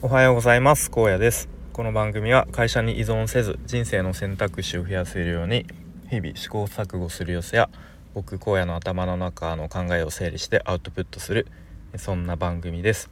[0.00, 0.92] おはようございます。
[0.92, 1.48] 高野です。
[1.72, 5.66] この番組は会社に依存せず人生の選択肢を増やせるように
[6.08, 7.68] 日々試行錯誤する様子や
[8.14, 11.48] 僕荒野の頭の中の考えを整理してアウトプットする
[11.96, 13.10] そんな番組です。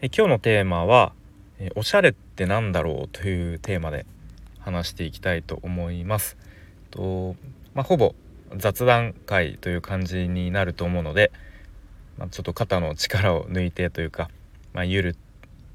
[0.00, 1.12] え今日のテーマは
[1.60, 4.06] えおしゃれってなんだろうというテーマで
[4.58, 6.36] 話していきたいと思います。
[6.90, 7.36] と
[7.74, 8.16] まあ、ほぼ
[8.56, 11.30] 雑談会という感じになると思うので、
[12.18, 14.28] まあ、ちょっと肩の力を抜いてというか、
[14.72, 15.16] まあ、ゆる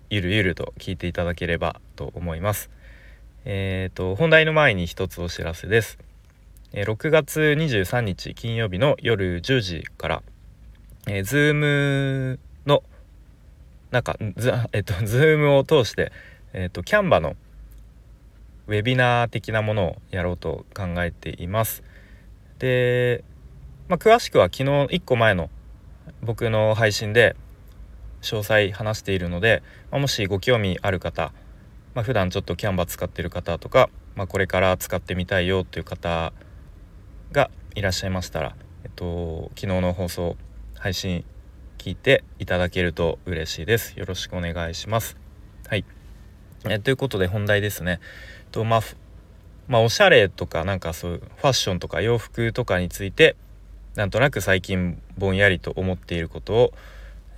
[0.09, 2.69] ゆるゆると聞いていただければと思います。
[3.45, 5.99] えっ、ー、と本題の前に一つお知らせです。
[6.73, 10.23] えー、6月23日金曜日の夜10時から、
[11.07, 12.83] えー、Zoom の
[13.91, 14.17] なんか,、
[14.73, 16.11] えーと、Zoom を通して、
[16.53, 17.35] えーと、キャンバの
[18.67, 21.83] ウェビナー的なものをやろうと考えています。
[22.59, 23.23] で、
[23.87, 25.49] まあ、詳しくは昨日1個前の
[26.21, 27.35] 僕の配信で
[28.21, 31.33] 詳細話しているので、まあ、もしご興味ある方、
[31.93, 36.33] まあ、普段ちょっとキャンバ使ってる方とか、まあ、これから使ってみたいよという方
[37.31, 40.35] がいらっしゃいましたら、えっと、昨日の放送
[40.75, 41.25] 配信
[41.77, 43.97] 聞いていただけると嬉しいです。
[43.97, 45.17] よろしくお願いします。
[45.67, 45.85] はい。
[46.65, 47.99] えということで本題ですね。
[48.51, 48.81] とまあ、
[49.67, 53.35] まあ、おしゃれとかなんかそういうファッションとか洋服とかについて
[53.95, 56.73] なんとなく最近ぼんやりと思っていることを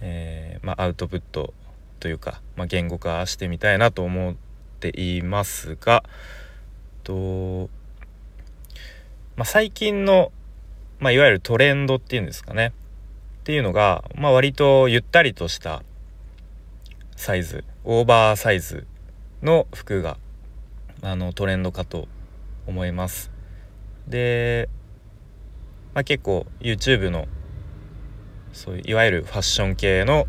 [0.01, 1.53] えー、まあ、アウトプット
[1.99, 4.35] というか、まあ、言語化してみたいなと思っ
[4.79, 6.03] ていますが
[7.03, 7.69] と、
[9.35, 10.31] まあ、最近の、
[10.99, 12.73] まいわゆるトレンドっていうんですかね
[13.41, 15.83] っていうのが、ま割とゆったりとした
[17.15, 18.85] サイズオーバーサイズ
[19.41, 20.17] の服が
[21.01, 22.07] あのトレンドかと
[22.67, 23.31] 思います。
[24.07, 24.69] で、
[25.93, 27.27] まあ、結構 YouTube の
[28.53, 30.27] そういういわゆるファッション系の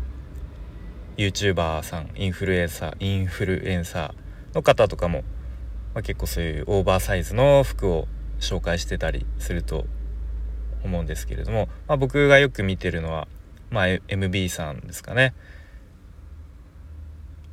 [1.17, 5.23] YouTuber さんインフルエンサーインフルエンサーの方とかも、
[5.93, 8.07] まあ、結構そういうオーバーサイズの服を
[8.39, 9.85] 紹介してたりすると
[10.83, 13.27] 思うんですけれども、まあ、僕がよく見てるのは、
[13.69, 15.33] まあ、MB さんですかね。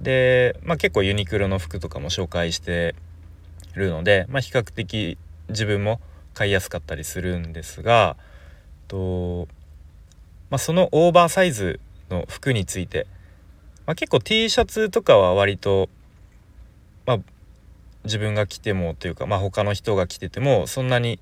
[0.01, 2.95] で、まあ、結構ユニクロの服とかも紹介して
[3.75, 6.01] るので、まあ、比較的自分も
[6.35, 8.17] 買いやすかったりするんですが
[8.87, 9.49] と
[10.51, 13.07] まあ、そのオーバーサイズの服について、
[13.87, 15.89] まあ、結構 T シャツとかは割と、
[17.07, 17.19] まあ、
[18.05, 21.21] 自分が着てもというか、まあ、他の人が着ててもそんなに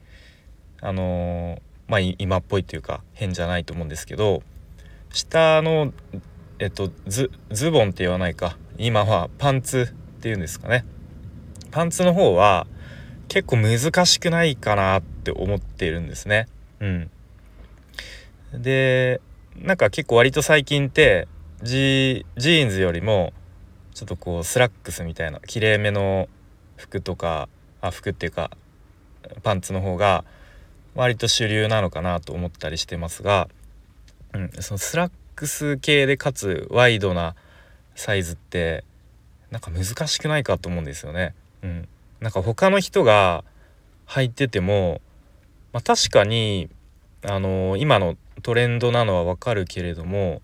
[0.81, 4.43] あのー、まあ、今っぽいというか変じゃないと思うんですけど
[5.11, 5.93] 下の
[6.59, 8.57] えっとズズボンって言わないか。
[8.79, 10.85] 今はパンツっていうんですかね。
[11.71, 12.67] パンツの方は
[13.29, 16.47] 結構難しくないかなって思っているんですね。
[16.81, 17.11] うん。
[18.53, 19.21] で
[19.57, 21.29] なんか結構割と最近って
[21.63, 23.33] ジーンズよりも
[23.95, 26.29] ちょっとこうスラックスみたいなきれいめの
[26.77, 27.49] 服とか
[27.81, 28.51] あ服っていうか
[29.43, 30.25] パンツの方が
[30.95, 33.49] 割と主流なのかなと思ったりしてますが、
[34.33, 37.35] うん、そのスラックス系でかつワイドな
[37.95, 38.85] サイズって
[39.51, 41.35] なんか難しくないかと思うんですよね。
[41.63, 41.89] うん、
[42.21, 43.45] なんか他の人が
[44.07, 45.01] 履いてても、
[45.73, 46.69] まあ、確かに
[47.23, 50.43] あのー、今のトレンドなのはわかるけれども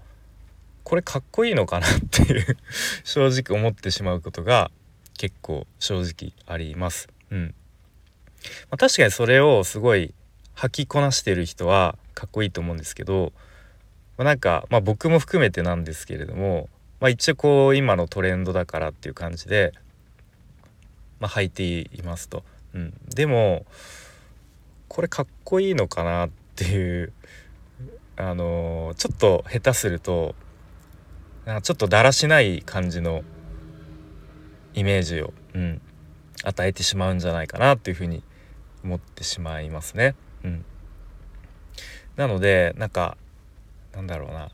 [0.85, 2.57] これかっこいいのかなっていう
[3.05, 4.71] 正直思ってしまうことが
[5.17, 7.09] 結構正直あります。
[7.31, 7.55] うん
[8.71, 10.15] まあ、確かにそれをすごい
[10.57, 13.33] 履きこなしてる人はかっこいいと思うんですけど、
[14.19, 16.69] まあ、なんか、まあ、僕も含めてなんですけれども、
[17.01, 19.73] まあ、一応こう今のトレンドだからっていう感じで、
[21.21, 22.45] まあ、履いていますと。
[22.75, 23.67] うん、でも
[24.89, 27.13] これかっこいいのかなっていう
[28.17, 30.35] あの、ちょっと下手すると
[31.63, 33.25] ちょっとだらしない感じの
[34.75, 35.81] イメージを、うん、
[36.45, 38.23] 与えてしまうんじゃないかなっていうふうに
[38.85, 40.15] 思ってしまいますね。
[40.45, 40.65] うん、
[42.17, 43.17] なのでなんか
[43.93, 44.49] なんだろうなや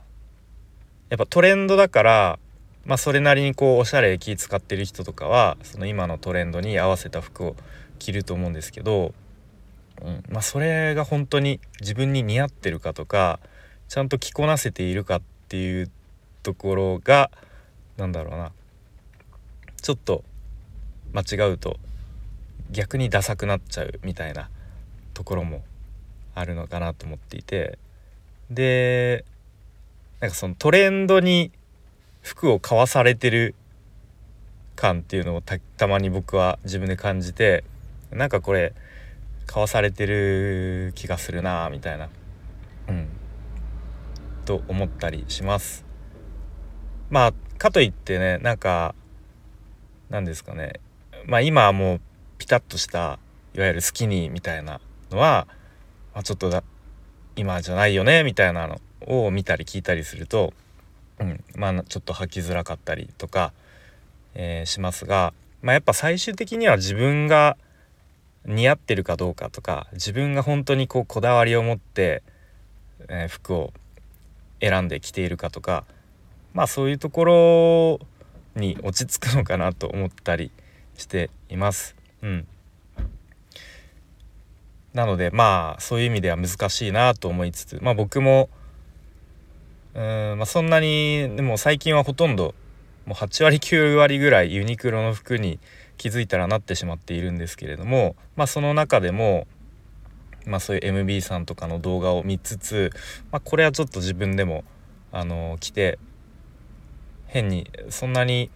[1.15, 2.39] っぱトレンドだから
[2.87, 7.57] まあそれなりにこうおしゃれ気使ってる人とかはその今のトレンドに合わせた服を
[7.99, 9.13] 着ると思うんですけど
[10.03, 10.25] うん。
[10.31, 13.41] まあ、それが本当に自分に似合ってるかとか
[13.89, 15.91] ちゃんと着こなせているかっていう
[16.43, 17.31] ところが
[17.97, 18.53] 何だろうな。
[19.81, 20.25] ちょっと
[21.13, 21.77] 間違うと
[22.71, 24.51] 逆にダサくなっちゃうみたいな
[25.15, 25.63] ところも
[26.35, 27.79] あるのかなと思っていて。
[28.51, 29.25] で
[30.21, 31.53] なんかそのトレンドに
[32.23, 33.55] 服を買わされてる
[34.75, 37.65] 感っていうのをたまに僕は自分で感じて
[38.11, 38.73] なんかこれ
[39.49, 42.11] 買わされてる気がするなみたいな。
[42.89, 43.09] うん。
[44.45, 45.85] と思ったりします。
[47.11, 48.95] まあかといってねなんか
[50.11, 50.81] なんですかね。
[51.27, 52.01] まあ今はもう
[52.37, 53.19] ピタッとした
[53.55, 54.81] いわゆるスキニーみたいな
[55.11, 55.49] のは、
[56.15, 56.63] まあ、ちょっとだ
[57.35, 60.53] 今じゃないよねみたいなのを見たり聞いたりすると、
[61.19, 63.55] うん、まあちょっと履きづらかったりとか、
[64.35, 67.57] えー、しますが、まあ、やっぱ最終的には自分が
[68.49, 72.23] 似合ってるかどうかとか自分が本当にこうこだわりを持って、
[73.09, 73.73] えー、服を
[74.61, 75.85] 選んで着ているかとか
[76.55, 78.01] まあそういうとこ
[78.57, 80.51] ろに落ち着くのかなと思ったり
[80.97, 81.95] しています。
[82.23, 82.47] うん、
[84.95, 88.49] なのでまあそういう意味では難しいなと思いつつまあ僕も
[89.95, 90.03] うん、
[90.39, 92.55] まあ、そんなにでも最近はほとんど
[93.05, 95.61] もう8割9割ぐらいユニクロの服に
[95.99, 99.47] 気づいたらなってしまっているんですけれどもまあその中でも
[100.47, 102.91] まあそういう MB さんとかの動画を見つつ、
[103.31, 104.65] まあ、これはちょっと自分でも
[105.13, 105.99] あの来て
[107.27, 108.51] 変にそんなに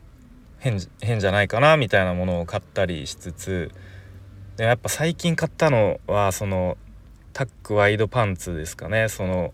[0.58, 3.70] 変変じゃないかなみたいなものを買ったりしつつ
[4.56, 6.78] でやっぱ最近買ったのはその
[7.32, 9.08] タックワイドパンツですかね。
[9.08, 9.52] その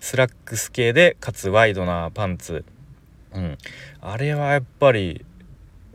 [0.00, 2.64] スラックス系でかつワイドなパンツ、
[3.32, 3.56] うん、
[4.02, 5.24] あれはやっぱり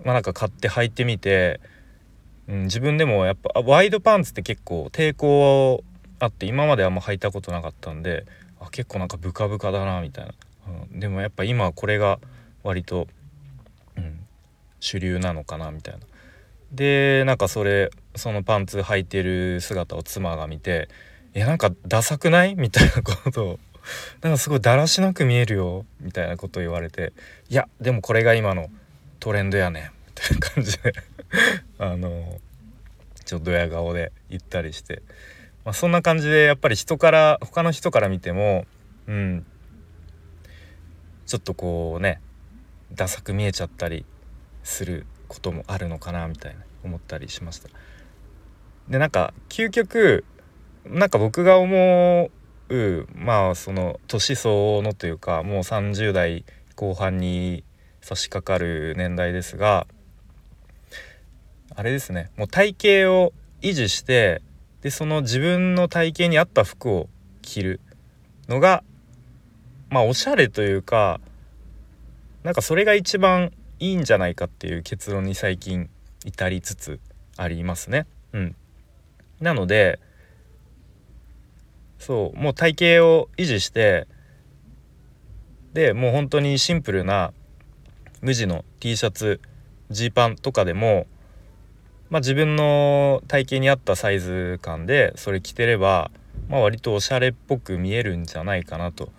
[0.03, 1.59] まあなんか買って履いてみて、
[2.47, 5.83] うん、自分でもやっぱワイドパンツって結構抵抗
[6.19, 8.25] あって今まであんま履いたことなかったんで
[8.59, 10.33] あ結構なんかブカブカだなみたいな、
[10.91, 12.19] うん、でもやっぱ今これが
[12.63, 13.07] 割と、
[13.95, 14.19] うん、
[14.79, 15.99] 主流なのかなみたいな
[16.71, 20.89] でなんかそれそのパンツ履いてる姿を妻が見て
[21.33, 23.59] 「えなんかダサくない?」みたいなことを
[24.21, 27.13] なんかすごいだらしなく見えるよみたいなことを言われて
[27.49, 28.69] 「いやでもこれが今の
[29.19, 30.93] トレンドやねん」 みたいな感じで。
[31.77, 32.39] あの
[33.25, 35.03] ちょっとドヤ顔で言ったりして、
[35.63, 38.65] まあ、そんな感じでやっぱり人から他の人から見ても
[39.05, 39.45] うん。
[41.29, 42.19] ちょっとこうね
[42.91, 44.03] ダサく見えちゃったり
[44.63, 47.69] することもあるのかなみたいな思ったりしました。
[48.89, 50.25] でなんか究極
[50.85, 52.31] なんか僕が思
[52.69, 56.45] うまあその年相応のというかもう30代
[56.75, 57.63] 後半に
[58.01, 59.87] 差し掛かる年代ですが
[61.75, 64.41] あれですねもう体型を維持して
[64.81, 67.09] でその自分の体型に合った服を
[67.41, 67.81] 着る
[68.47, 68.83] のが
[69.89, 71.19] まあおしゃれというか
[72.43, 75.89] なんかそれが一番いいんじゃないかっていう結論に最近
[76.25, 76.99] 至りつつ
[77.37, 78.05] ありますね。
[78.33, 78.55] うん、
[79.39, 79.99] なので
[81.97, 84.07] そうもう体型を維持して
[85.73, 87.33] でもう本当にシンプルな
[88.21, 89.39] 無地の T シャツ
[89.89, 91.07] ジーパンとかでも、
[92.09, 96.11] まあ、自分の体型に合ったサイズ感でそれ着てれば、
[96.47, 99.09] まあ、割とおしゃれっぽく見えるんじゃないかなと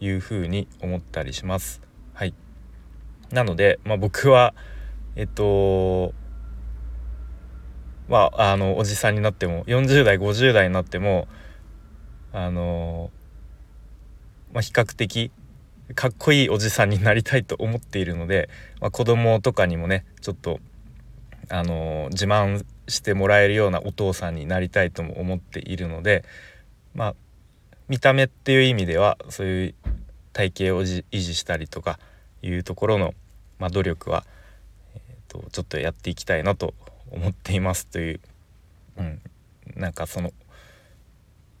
[0.00, 1.80] いうふうに思ったりします。
[2.14, 2.34] はい
[3.30, 4.54] なので、まあ、僕は
[5.16, 6.12] えっと
[8.08, 11.28] まああのおじさんになっても40代50代になっても
[12.32, 13.10] あの
[14.52, 15.30] まあ、比較的
[15.94, 18.48] かっこいいおじさんになりたいと思っているので、
[18.80, 20.60] まあ、子供とかにもねちょっと
[21.48, 26.24] あの自慢してもらえるようなお父さんになりたいとも思っているので
[26.94, 27.14] まあ
[27.88, 29.74] 見た目っていう意味ではそういう
[30.32, 31.98] 体型を維持したりとか
[32.42, 33.14] いうところの
[33.62, 34.24] まあ、努力は、
[34.96, 36.74] えーと、ちょっとやっていきたいなと
[37.12, 38.20] 思っていますという、
[38.98, 39.20] うん、
[39.76, 40.32] なんかその、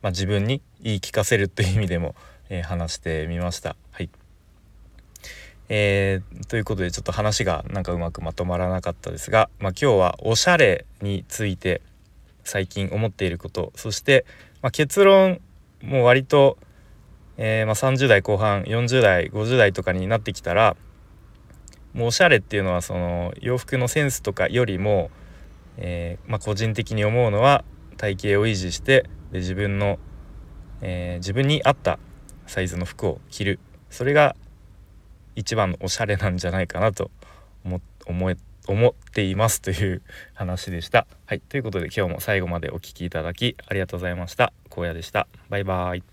[0.02, 2.16] まあ、自分に言い聞かせるという意味でも、
[2.48, 3.76] えー、話してみました。
[3.92, 4.10] はい
[5.74, 11.80] えー、ということでちょっと話がなんかうまくまとまらなかったですが、まあ、今日はおしゃれについて
[12.44, 14.26] 最近思っていることそして、
[14.60, 15.40] まあ、結論
[15.80, 16.58] もう割と、
[17.38, 20.76] えー、まあ、30代後半40代50代とかになってきたら
[21.94, 25.10] もうおしゃれっていうのはその洋服のセンスとかよりも、
[25.78, 27.64] えー、ま、個人的に思うのは
[27.96, 29.98] 体型を維持してで自分の、
[30.82, 31.98] え、自分に合った
[32.46, 33.58] サイズの服を着る。
[33.88, 34.36] それが
[35.36, 37.10] 一番のおしゃれなんじゃないかなと
[37.64, 38.34] 思思
[38.68, 40.02] 思っていますという
[40.34, 41.06] 話でした。
[41.26, 44.52] はいということで今日も最後までお聴きいただきありがとうございました。
[44.70, 45.26] 荒野でした。
[45.48, 46.11] バイバイ。